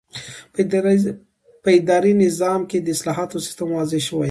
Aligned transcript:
په 1.63 1.69
اداري 1.77 2.13
نظام 2.25 2.61
کې 2.69 2.77
د 2.81 2.87
اصلاحاتو 2.95 3.43
سیسټم 3.45 3.69
واضح 3.73 3.99
شوی 4.07 4.17
دی. 4.17 4.19